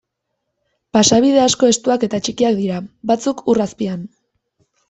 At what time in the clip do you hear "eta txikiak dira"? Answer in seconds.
2.09-2.81